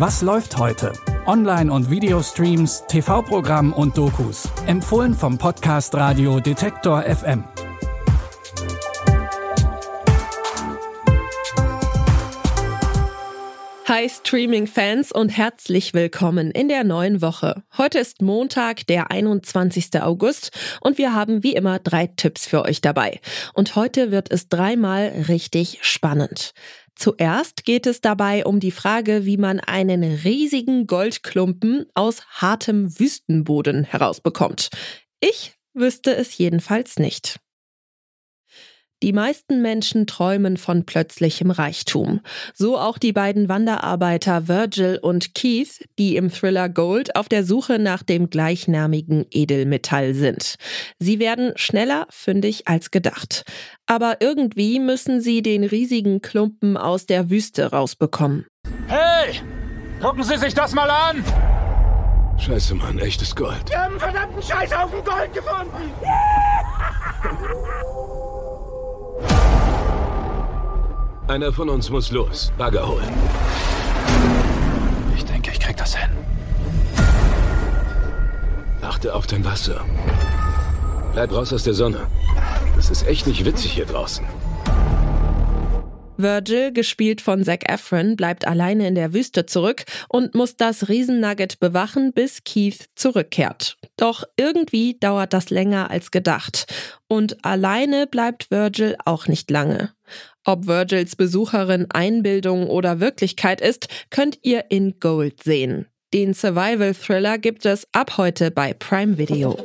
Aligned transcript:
Was 0.00 0.22
läuft 0.22 0.56
heute? 0.56 0.94
Online- 1.26 1.70
und 1.70 1.90
Videostreams, 1.90 2.84
TV-Programm 2.88 3.74
und 3.74 3.98
Dokus. 3.98 4.48
Empfohlen 4.66 5.12
vom 5.12 5.36
Podcast 5.36 5.94
Radio 5.94 6.40
Detektor 6.40 7.02
FM. 7.02 7.44
Hi 13.84 14.08
Streaming-Fans 14.08 15.12
und 15.12 15.28
herzlich 15.28 15.92
willkommen 15.92 16.50
in 16.50 16.68
der 16.68 16.84
neuen 16.84 17.20
Woche. 17.20 17.62
Heute 17.76 17.98
ist 17.98 18.22
Montag, 18.22 18.86
der 18.86 19.10
21. 19.10 20.00
August 20.00 20.56
und 20.80 20.96
wir 20.96 21.12
haben 21.12 21.42
wie 21.42 21.52
immer 21.52 21.78
drei 21.78 22.06
Tipps 22.06 22.46
für 22.46 22.64
euch 22.64 22.80
dabei. 22.80 23.20
Und 23.52 23.76
heute 23.76 24.10
wird 24.10 24.30
es 24.30 24.48
dreimal 24.48 25.08
richtig 25.28 25.80
spannend. 25.82 26.54
Zuerst 27.00 27.64
geht 27.64 27.86
es 27.86 28.02
dabei 28.02 28.44
um 28.44 28.60
die 28.60 28.70
Frage, 28.70 29.24
wie 29.24 29.38
man 29.38 29.58
einen 29.58 30.04
riesigen 30.04 30.86
Goldklumpen 30.86 31.86
aus 31.94 32.26
hartem 32.26 33.00
Wüstenboden 33.00 33.84
herausbekommt. 33.84 34.68
Ich 35.18 35.54
wüsste 35.72 36.14
es 36.14 36.36
jedenfalls 36.36 36.98
nicht. 36.98 37.40
Die 39.02 39.14
meisten 39.14 39.62
Menschen 39.62 40.06
träumen 40.06 40.58
von 40.58 40.84
plötzlichem 40.84 41.50
Reichtum. 41.50 42.20
So 42.52 42.78
auch 42.78 42.98
die 42.98 43.14
beiden 43.14 43.48
Wanderarbeiter 43.48 44.46
Virgil 44.46 44.98
und 45.00 45.34
Keith, 45.34 45.86
die 45.98 46.16
im 46.16 46.30
Thriller 46.30 46.68
Gold 46.68 47.16
auf 47.16 47.28
der 47.28 47.44
Suche 47.44 47.78
nach 47.78 48.02
dem 48.02 48.28
gleichnamigen 48.28 49.24
Edelmetall 49.30 50.12
sind. 50.12 50.56
Sie 50.98 51.18
werden 51.18 51.52
schneller 51.56 52.06
fündig 52.10 52.68
als 52.68 52.90
gedacht. 52.90 53.44
Aber 53.86 54.18
irgendwie 54.20 54.78
müssen 54.78 55.22
sie 55.22 55.40
den 55.40 55.64
riesigen 55.64 56.20
Klumpen 56.20 56.76
aus 56.76 57.06
der 57.06 57.30
Wüste 57.30 57.70
rausbekommen. 57.70 58.46
Hey! 58.86 59.40
Gucken 60.02 60.24
Sie 60.24 60.36
sich 60.36 60.52
das 60.52 60.74
mal 60.74 60.90
an! 60.90 61.24
Scheiße, 62.38 62.74
Mann, 62.74 62.98
echtes 62.98 63.34
Gold. 63.34 63.68
Wir 63.68 63.78
haben 63.78 63.92
einen 63.92 64.00
verdammten 64.00 64.42
Scheißhaufen 64.42 65.04
Gold 65.04 65.32
gefunden! 65.32 65.92
Einer 71.30 71.52
von 71.52 71.68
uns 71.68 71.90
muss 71.90 72.10
los. 72.10 72.52
Bagger 72.58 72.88
holen. 72.88 73.06
Ich 75.16 75.24
denke, 75.24 75.52
ich 75.52 75.60
krieg 75.60 75.76
das 75.76 75.96
hin. 75.96 76.10
Achte 78.82 79.14
auf 79.14 79.28
dein 79.28 79.44
Wasser. 79.44 79.84
Bleib 81.12 81.32
raus 81.32 81.52
aus 81.52 81.62
der 81.62 81.74
Sonne. 81.74 82.08
Das 82.74 82.90
ist 82.90 83.06
echt 83.06 83.28
nicht 83.28 83.44
witzig 83.44 83.70
hier 83.74 83.86
draußen. 83.86 84.26
Virgil, 86.16 86.72
gespielt 86.72 87.20
von 87.20 87.44
Zac 87.44 87.70
Efron, 87.70 88.16
bleibt 88.16 88.44
alleine 88.44 88.88
in 88.88 88.96
der 88.96 89.14
Wüste 89.14 89.46
zurück 89.46 89.84
und 90.08 90.34
muss 90.34 90.56
das 90.56 90.88
Riesennugget 90.88 91.60
bewachen, 91.60 92.12
bis 92.12 92.42
Keith 92.42 92.86
zurückkehrt. 92.96 93.76
Doch 93.96 94.24
irgendwie 94.36 94.98
dauert 94.98 95.32
das 95.32 95.48
länger 95.48 95.92
als 95.92 96.10
gedacht. 96.10 96.66
Und 97.06 97.44
alleine 97.44 98.08
bleibt 98.08 98.50
Virgil 98.50 98.96
auch 99.04 99.28
nicht 99.28 99.48
lange. 99.48 99.92
Ob 100.44 100.66
Virgils 100.66 101.16
Besucherin 101.16 101.86
Einbildung 101.90 102.68
oder 102.68 103.00
Wirklichkeit 103.00 103.60
ist, 103.60 103.88
könnt 104.10 104.38
ihr 104.42 104.66
in 104.70 104.98
Gold 104.98 105.42
sehen. 105.42 105.86
Den 106.14 106.34
Survival-Thriller 106.34 107.38
gibt 107.38 107.66
es 107.66 107.86
ab 107.92 108.16
heute 108.16 108.50
bei 108.50 108.72
Prime 108.72 109.18
Video. 109.18 109.56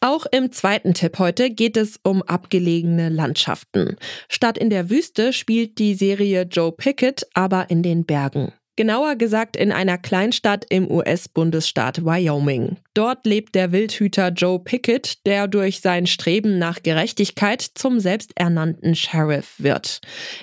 Auch 0.00 0.26
im 0.30 0.52
zweiten 0.52 0.94
Tipp 0.94 1.18
heute 1.18 1.50
geht 1.50 1.76
es 1.76 1.98
um 2.04 2.22
abgelegene 2.22 3.08
Landschaften. 3.08 3.96
Statt 4.28 4.56
in 4.56 4.70
der 4.70 4.90
Wüste 4.90 5.32
spielt 5.32 5.78
die 5.78 5.94
Serie 5.94 6.42
Joe 6.42 6.70
Pickett 6.70 7.26
aber 7.34 7.68
in 7.68 7.82
den 7.82 8.06
Bergen. 8.06 8.52
Genauer 8.78 9.16
gesagt 9.16 9.56
in 9.56 9.72
einer 9.72 9.98
Kleinstadt 9.98 10.64
im 10.70 10.88
US-Bundesstaat 10.88 12.04
Wyoming. 12.04 12.76
Dort 12.94 13.26
lebt 13.26 13.56
der 13.56 13.72
Wildhüter 13.72 14.28
Joe 14.28 14.60
Pickett, 14.60 15.26
der 15.26 15.48
durch 15.48 15.80
sein 15.80 16.06
Streben 16.06 16.60
nach 16.60 16.84
Gerechtigkeit 16.84 17.60
zum 17.60 17.98
selbsternannten 17.98 18.94
Sheriff 18.94 19.56
wird. 19.58 20.00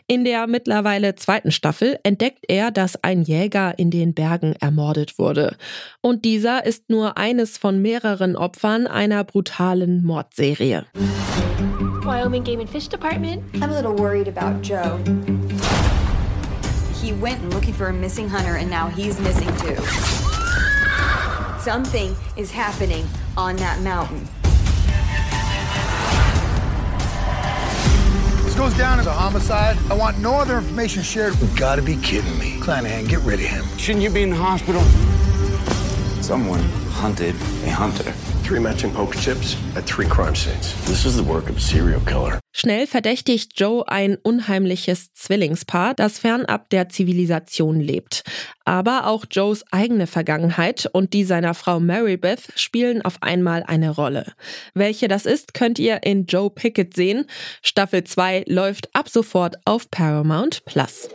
In 0.07 0.25
der 0.25 0.47
mittlerweile 0.47 1.15
zweiten 1.15 1.51
Staffel 1.51 1.97
entdeckt 2.03 2.43
er, 2.49 2.71
dass 2.71 3.01
ein 3.05 3.21
Jäger 3.21 3.79
in 3.79 3.89
den 3.89 4.13
Bergen 4.13 4.53
ermordet 4.59 5.17
wurde. 5.17 5.55
Und 6.01 6.25
dieser 6.25 6.65
ist 6.65 6.89
nur 6.89 7.17
eines 7.17 7.57
von 7.57 7.81
mehreren 7.81 8.35
Opfern 8.35 8.85
einer 8.85 9.23
brutalen 9.23 10.03
Mordserie. 10.03 10.85
Wyoming 12.03 12.43
Game 12.43 12.59
and 12.59 12.69
Fish 12.69 12.89
Department. 12.89 13.41
I'm 13.61 13.71
a 13.71 13.75
little 13.81 13.95
worried 13.97 14.27
about 14.27 14.61
Joe. 14.61 14.99
He 17.01 17.13
went 17.13 17.49
looking 17.49 17.73
for 17.73 17.87
a 17.87 17.93
missing 17.93 18.27
hunter 18.29 18.55
and 18.55 18.69
now 18.69 18.87
he's 18.87 19.19
missing 19.19 19.47
too. 19.57 19.75
Something 21.59 22.15
is 22.37 22.51
happening 22.51 23.07
on 23.37 23.55
that 23.57 23.81
mountain. 23.81 24.27
This 28.43 28.55
goes 28.55 28.77
down 28.77 28.99
as 28.99 29.07
a 29.07 29.11
homicide. 29.11 29.77
I 29.89 29.95
want 29.95 30.19
no 30.19 30.35
other 30.35 30.57
information 30.57 31.03
shared. 31.03 31.35
You 31.39 31.47
gotta 31.57 31.81
be 31.81 31.97
kidding 31.97 32.37
me. 32.39 32.59
Clanahan, 32.59 33.09
get 33.09 33.19
rid 33.19 33.39
of 33.39 33.45
him. 33.47 33.65
Shouldn't 33.77 34.03
you 34.03 34.09
be 34.09 34.23
in 34.23 34.29
the 34.29 34.37
hospital? 34.37 34.81
Someone 36.23 36.63
hunted 36.89 37.35
a 37.65 37.69
hunter. 37.69 38.13
Three 38.47 38.59
matching 38.59 38.93
poker 38.93 39.17
chips 39.17 39.57
at 39.75 39.87
three 39.87 40.05
crime 40.05 40.35
scenes. 40.35 40.75
This 40.85 41.03
is 41.03 41.15
the 41.15 41.23
work 41.23 41.49
of 41.49 41.57
a 41.57 41.59
serial 41.59 41.99
killer. 42.01 42.39
Schnell 42.51 42.85
verdächtigt 42.85 43.53
Joe 43.59 43.87
ein 43.87 44.17
unheimliches 44.21 45.11
Zwillingspaar, 45.13 45.95
das 45.95 46.19
fernab 46.19 46.69
der 46.69 46.87
Zivilisation 46.89 47.79
lebt. 47.79 48.23
Aber 48.63 49.07
auch 49.07 49.25
Joes 49.31 49.65
eigene 49.71 50.05
Vergangenheit 50.05 50.87
und 50.93 51.13
die 51.13 51.23
seiner 51.23 51.55
Frau 51.55 51.79
Marybeth 51.79 52.43
spielen 52.55 53.01
auf 53.01 53.17
einmal 53.21 53.63
eine 53.63 53.89
Rolle. 53.89 54.33
Welche 54.75 55.07
das 55.07 55.25
ist, 55.25 55.55
könnt 55.55 55.79
ihr 55.79 56.03
in 56.03 56.27
Joe 56.27 56.51
Pickett 56.51 56.93
sehen. 56.93 57.25
Staffel 57.63 58.03
2 58.03 58.43
läuft 58.47 58.89
ab 58.93 59.09
sofort 59.09 59.55
auf 59.65 59.89
Paramount 59.89 60.63
Plus. 60.65 61.09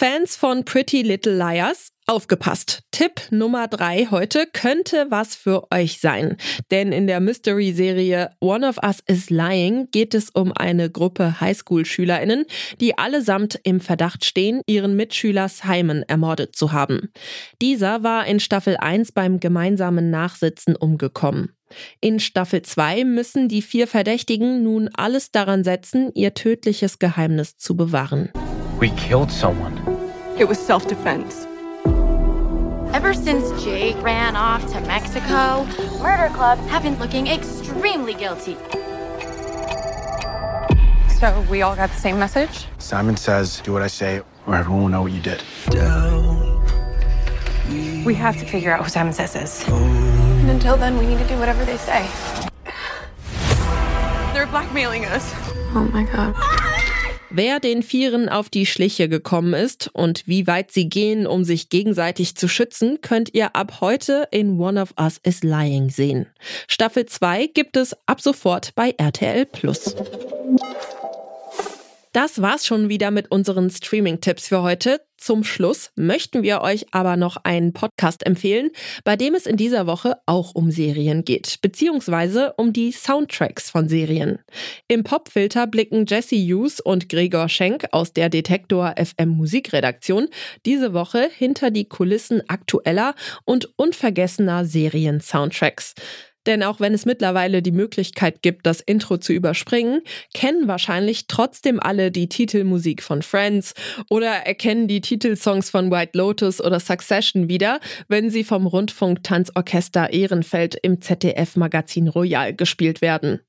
Fans 0.00 0.34
von 0.34 0.64
Pretty 0.64 1.02
Little 1.02 1.36
Liars, 1.36 1.92
aufgepasst. 2.10 2.82
Tipp 2.90 3.22
Nummer 3.30 3.68
drei 3.68 4.08
heute 4.10 4.46
könnte 4.52 5.06
was 5.10 5.36
für 5.36 5.70
euch 5.70 6.00
sein. 6.00 6.36
Denn 6.72 6.90
in 6.90 7.06
der 7.06 7.20
Mystery-Serie 7.20 8.32
One 8.40 8.68
of 8.68 8.78
Us 8.82 8.98
is 9.06 9.30
Lying 9.30 9.88
geht 9.92 10.14
es 10.14 10.28
um 10.30 10.52
eine 10.52 10.90
Gruppe 10.90 11.40
Highschool-SchülerInnen, 11.40 12.46
die 12.80 12.98
allesamt 12.98 13.60
im 13.62 13.80
Verdacht 13.80 14.24
stehen, 14.24 14.60
ihren 14.66 14.96
Mitschüler 14.96 15.48
Simon 15.48 16.02
ermordet 16.02 16.56
zu 16.56 16.72
haben. 16.72 17.12
Dieser 17.62 18.02
war 18.02 18.26
in 18.26 18.40
Staffel 18.40 18.76
1 18.76 19.12
beim 19.12 19.38
gemeinsamen 19.38 20.10
Nachsitzen 20.10 20.74
umgekommen. 20.74 21.52
In 22.00 22.18
Staffel 22.18 22.62
2 22.62 23.04
müssen 23.04 23.46
die 23.46 23.62
vier 23.62 23.86
Verdächtigen 23.86 24.64
nun 24.64 24.90
alles 24.94 25.30
daran 25.30 25.62
setzen, 25.62 26.10
ihr 26.14 26.34
tödliches 26.34 26.98
Geheimnis 26.98 27.56
zu 27.56 27.76
bewahren. 27.76 28.30
We 28.80 28.88
killed 28.96 29.30
someone. 29.30 29.80
It 30.36 30.48
was 30.48 30.58
self-defense. 30.66 31.46
Ever 32.92 33.14
since 33.14 33.62
Jake 33.62 34.00
ran 34.02 34.34
off 34.34 34.66
to 34.72 34.80
Mexico, 34.80 35.64
murder 36.02 36.34
clubs 36.34 36.60
have 36.68 36.82
been 36.82 36.98
looking 36.98 37.28
extremely 37.28 38.14
guilty. 38.14 38.56
So 41.18 41.46
we 41.48 41.62
all 41.62 41.76
got 41.76 41.90
the 41.90 41.96
same 41.96 42.18
message? 42.18 42.66
Simon 42.78 43.16
says, 43.16 43.60
do 43.60 43.72
what 43.72 43.82
I 43.82 43.86
say, 43.86 44.22
or 44.46 44.54
everyone 44.56 44.82
will 44.82 44.88
know 44.88 45.02
what 45.02 45.12
you 45.12 45.20
did. 45.20 45.42
We 48.04 48.14
have 48.14 48.36
to 48.38 48.44
figure 48.44 48.72
out 48.72 48.82
who 48.82 48.90
Simon 48.90 49.12
says 49.12 49.36
is. 49.36 49.68
And 49.68 50.50
until 50.50 50.76
then, 50.76 50.98
we 50.98 51.06
need 51.06 51.18
to 51.18 51.28
do 51.28 51.38
whatever 51.38 51.64
they 51.64 51.76
say. 51.76 52.08
They're 54.32 54.46
blackmailing 54.46 55.04
us. 55.04 55.32
Oh 55.74 55.88
my 55.92 56.02
god. 56.04 56.34
Wer 57.32 57.60
den 57.60 57.84
Vieren 57.84 58.28
auf 58.28 58.48
die 58.48 58.66
Schliche 58.66 59.08
gekommen 59.08 59.54
ist 59.54 59.88
und 59.92 60.24
wie 60.26 60.48
weit 60.48 60.72
sie 60.72 60.88
gehen, 60.88 61.28
um 61.28 61.44
sich 61.44 61.68
gegenseitig 61.68 62.34
zu 62.34 62.48
schützen, 62.48 63.00
könnt 63.02 63.34
ihr 63.34 63.54
ab 63.54 63.80
heute 63.80 64.26
in 64.32 64.58
One 64.58 64.82
of 64.82 64.94
Us 65.00 65.18
is 65.22 65.44
Lying 65.44 65.90
sehen. 65.90 66.26
Staffel 66.66 67.06
2 67.06 67.46
gibt 67.46 67.76
es 67.76 67.96
ab 68.06 68.20
sofort 68.20 68.74
bei 68.74 68.94
RTL 68.98 69.46
Plus. 69.46 69.94
Das 72.12 72.42
war's 72.42 72.66
schon 72.66 72.88
wieder 72.88 73.12
mit 73.12 73.30
unseren 73.30 73.70
Streaming-Tipps 73.70 74.48
für 74.48 74.62
heute. 74.62 75.00
Zum 75.16 75.44
Schluss 75.44 75.92
möchten 75.94 76.42
wir 76.42 76.60
euch 76.60 76.86
aber 76.92 77.16
noch 77.16 77.36
einen 77.44 77.72
Podcast 77.72 78.26
empfehlen, 78.26 78.70
bei 79.04 79.16
dem 79.16 79.34
es 79.34 79.46
in 79.46 79.56
dieser 79.56 79.86
Woche 79.86 80.16
auch 80.26 80.54
um 80.54 80.72
Serien 80.72 81.24
geht, 81.24 81.58
beziehungsweise 81.60 82.54
um 82.56 82.72
die 82.72 82.90
Soundtracks 82.90 83.70
von 83.70 83.88
Serien. 83.88 84.40
Im 84.88 85.04
Popfilter 85.04 85.68
blicken 85.68 86.06
Jesse 86.08 86.36
Hughes 86.36 86.80
und 86.80 87.08
Gregor 87.10 87.48
Schenk 87.48 87.86
aus 87.92 88.12
der 88.12 88.28
Detektor 88.28 88.94
FM 88.96 89.28
Musikredaktion 89.28 90.28
diese 90.66 90.94
Woche 90.94 91.28
hinter 91.32 91.70
die 91.70 91.84
Kulissen 91.84 92.42
aktueller 92.48 93.14
und 93.44 93.68
unvergessener 93.76 94.64
Serien-Soundtracks. 94.64 95.94
Denn 96.46 96.62
auch 96.62 96.80
wenn 96.80 96.94
es 96.94 97.04
mittlerweile 97.04 97.62
die 97.62 97.72
Möglichkeit 97.72 98.42
gibt, 98.42 98.66
das 98.66 98.80
Intro 98.80 99.18
zu 99.18 99.32
überspringen, 99.32 100.00
kennen 100.34 100.68
wahrscheinlich 100.68 101.26
trotzdem 101.26 101.80
alle 101.80 102.10
die 102.10 102.28
Titelmusik 102.28 103.02
von 103.02 103.22
Friends 103.22 103.74
oder 104.08 104.30
erkennen 104.46 104.88
die 104.88 105.00
Titelsongs 105.00 105.70
von 105.70 105.90
White 105.90 106.16
Lotus 106.16 106.60
oder 106.60 106.80
Succession 106.80 107.48
wieder, 107.48 107.80
wenn 108.08 108.30
sie 108.30 108.44
vom 108.44 108.66
Rundfunk-Tanzorchester 108.66 110.12
Ehrenfeld 110.12 110.76
im 110.82 111.00
ZDF-Magazin 111.00 112.08
Royal 112.08 112.54
gespielt 112.54 113.02
werden. 113.02 113.40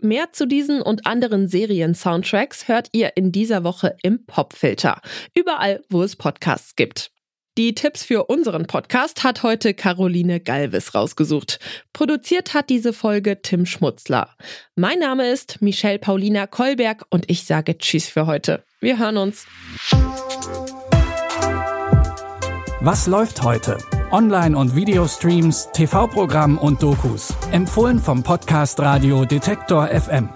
Mehr 0.00 0.32
zu 0.32 0.46
diesen 0.46 0.82
und 0.82 1.06
anderen 1.06 1.46
Serien-Soundtracks 1.46 2.66
hört 2.66 2.88
ihr 2.92 3.12
in 3.16 3.30
dieser 3.30 3.62
Woche 3.62 3.96
im 4.02 4.26
Popfilter. 4.26 5.00
Überall, 5.34 5.82
wo 5.88 6.02
es 6.02 6.16
Podcasts 6.16 6.74
gibt. 6.74 7.12
Die 7.58 7.74
Tipps 7.74 8.02
für 8.02 8.24
unseren 8.24 8.66
Podcast 8.66 9.24
hat 9.24 9.42
heute 9.42 9.74
Caroline 9.74 10.40
Galvis 10.40 10.94
rausgesucht. 10.94 11.58
Produziert 11.92 12.54
hat 12.54 12.70
diese 12.70 12.94
Folge 12.94 13.42
Tim 13.42 13.66
Schmutzler. 13.66 14.30
Mein 14.74 15.00
Name 15.00 15.28
ist 15.28 15.60
Michelle 15.60 15.98
Paulina 15.98 16.46
Kolberg 16.46 17.04
und 17.10 17.28
ich 17.28 17.44
sage 17.44 17.76
Tschüss 17.76 18.06
für 18.06 18.24
heute. 18.24 18.64
Wir 18.80 18.98
hören 18.98 19.18
uns. 19.18 19.44
Was 22.80 23.06
läuft 23.06 23.42
heute? 23.42 23.76
Online- 24.10 24.56
und 24.56 24.74
Videostreams, 24.74 25.68
TV-Programm 25.74 26.56
und 26.56 26.82
Dokus. 26.82 27.34
Empfohlen 27.50 27.98
vom 27.98 28.22
Podcast 28.22 28.80
Radio 28.80 29.26
Detektor 29.26 29.88
FM. 29.88 30.30